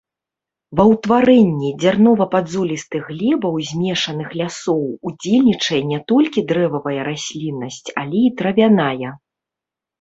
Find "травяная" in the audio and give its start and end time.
8.43-9.11